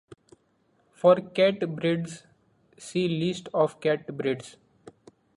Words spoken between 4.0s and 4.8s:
breeds.